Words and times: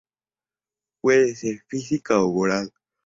Puede 1.01 1.35
ser: 1.35 1.59
física 1.67 2.19
o 2.23 2.33
moral. 2.33 2.73